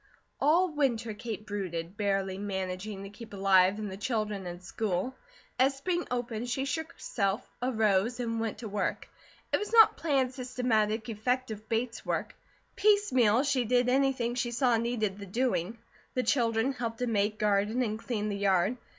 [0.39, 5.13] All winter Kate brooded, barely managing to keep alive, and the children in school.
[5.59, 9.07] As spring opened, she shook herself, arose, and went to work.
[9.53, 12.33] It was not planned, systematic, effective, Bates work.
[12.75, 15.77] Piecemeal she did anything she saw needed the doing.
[16.15, 18.77] The children helped to make garden and clean the yard.